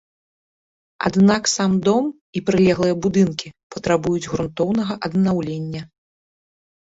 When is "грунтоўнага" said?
4.31-4.93